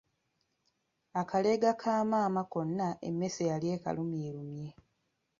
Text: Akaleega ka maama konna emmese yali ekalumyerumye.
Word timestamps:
Akaleega 1.21 1.71
ka 1.81 1.93
maama 2.09 2.43
konna 2.51 2.87
emmese 3.07 3.43
yali 3.51 3.67
ekalumyerumye. 3.75 4.67